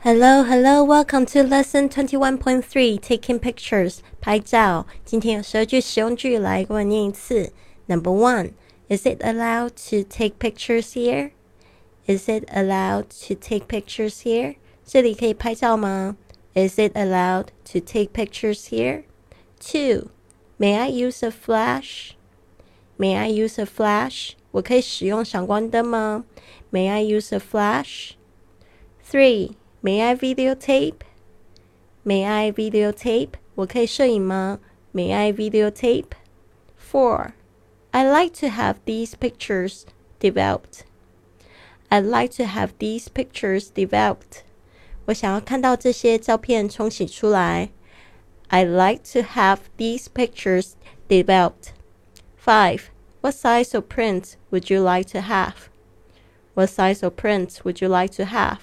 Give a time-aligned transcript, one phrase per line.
[0.00, 2.96] Hello, hello, welcome to lesson twenty one point three.
[2.96, 4.86] Taking pictures，拍照。
[5.04, 7.52] 今天有十二句实用句，来跟我念一次。
[7.88, 8.52] Number one,
[8.88, 11.32] is it allowed to take pictures here?
[12.06, 14.54] Is it allowed to take pictures here?
[14.84, 16.16] 这里可以拍照吗？
[16.54, 19.02] Is it allowed to take pictures here?
[19.58, 20.10] Two,
[20.56, 22.12] may I use a flash?
[22.96, 24.34] May I use a flash?
[24.52, 26.24] 我可以使用闪光灯吗？
[26.70, 28.12] May I use a flash?
[29.10, 29.56] Three.
[29.80, 31.00] May I videotape?
[32.04, 33.30] May I videotape?
[33.54, 34.60] 我可以摄影吗？
[34.92, 36.12] May I videotape?
[36.78, 37.32] Four.
[37.90, 39.84] I like to have these pictures
[40.20, 40.84] developed.
[41.88, 44.42] I'd like to have these pictures developed.
[45.06, 47.70] 我想要看到这些照片冲洗出来。
[48.48, 50.72] I'd like to have these pictures
[51.08, 51.72] developed.
[52.38, 52.90] Five.
[53.20, 55.68] What size of print would you like to have?
[56.54, 58.58] What size of print would you like to have?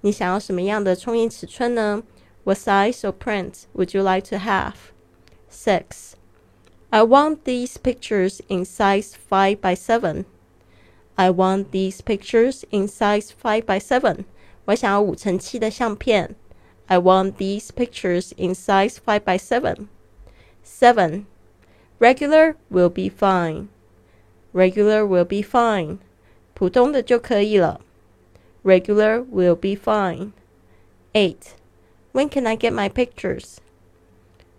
[0.00, 2.02] 你想要什么样的冲印尺寸呢？
[2.44, 4.74] What size of print would you like to have?
[5.50, 6.12] Six.
[6.90, 10.24] I want these pictures in size five by seven.
[11.16, 14.26] I want these pictures in size five by seven.
[14.66, 16.36] 我想要五乘七的相片。
[16.86, 19.88] I want these pictures in size five by seven.
[20.64, 21.24] Seven.
[21.98, 23.68] Regular will be fine.
[24.52, 25.98] Regular will be fine.
[26.54, 27.80] 普通的就可以了。
[28.62, 30.32] Regular will be fine.
[31.14, 31.54] 8.
[32.12, 33.60] When can I get my pictures?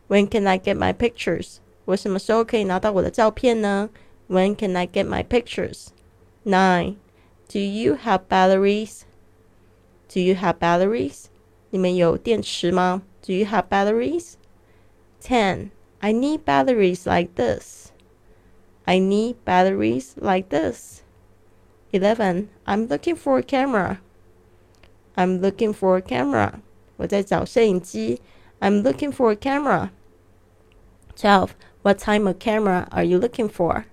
[0.08, 1.60] When can I get my pictures?
[1.86, 3.90] 我什么时候可以拿到我的照片呢？
[4.30, 5.88] When can I get my pictures?
[6.44, 6.96] 9.
[7.50, 9.02] Do you have batteries?
[10.14, 11.26] Do you have batteries?
[11.70, 13.04] 你们有电池吗？
[13.26, 14.34] Do you have batteries?
[15.22, 15.72] 10.
[16.00, 17.92] I need batteries like this.
[18.86, 21.02] I need batteries like this.
[21.92, 22.50] 11.
[22.66, 24.00] I'm looking for a camera.
[25.16, 26.54] I'm looking for a camera.
[26.98, 28.22] 我在找摄影机。
[28.60, 29.90] I'm looking for a camera.
[31.16, 31.50] 12.
[31.84, 33.86] What type of camera are you looking for?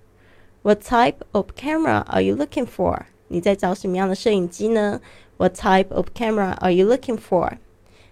[0.63, 3.05] What type of camera are you looking for?
[3.27, 5.01] 你在找什么样的摄影机呢？
[5.37, 7.57] What type of camera are you looking for?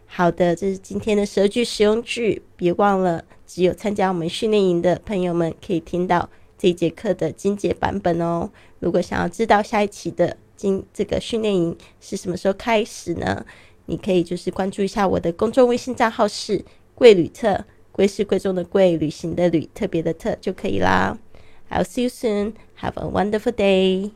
[0.05, 2.43] 好的，这是今天的十二句实用句。
[2.55, 8.50] 别忘了，只有参加我们训练营的朋友们可以听到 这一节课的精简版本哦。
[8.80, 13.46] 如果想要知道下一期的今这个训练营是什么时候开始呢？
[13.86, 16.62] 你可以就是关注一下我的公众微信账号是
[16.94, 21.16] 贵旅特，贵是贵重的贵，旅行的旅，特别的特就可以啦。
[21.70, 22.52] I'll see you soon.
[22.80, 24.10] Have a wonderful day.